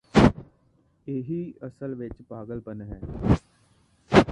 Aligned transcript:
ਇਹੀ 1.07 1.53
ਅਸਲ 1.67 1.95
ਵਿੱਚ 1.95 2.21
ਪਾਗਲ 2.29 2.59
ਪੱਨ 2.59 2.81
ਹੈ 2.81 2.99